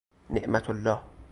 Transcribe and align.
نعمت 0.29 0.69
الله 0.69 1.03